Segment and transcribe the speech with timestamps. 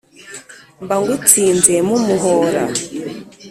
[0.83, 2.63] mba ngutsinze mu muhoora